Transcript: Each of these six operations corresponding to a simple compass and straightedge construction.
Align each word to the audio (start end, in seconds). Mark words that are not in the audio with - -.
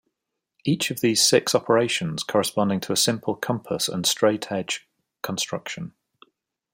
Each 0.65 0.89
of 0.89 1.01
these 1.01 1.23
six 1.23 1.53
operations 1.53 2.23
corresponding 2.23 2.79
to 2.79 2.91
a 2.91 2.95
simple 2.97 3.35
compass 3.35 3.87
and 3.87 4.03
straightedge 4.03 4.79
construction. 5.21 5.93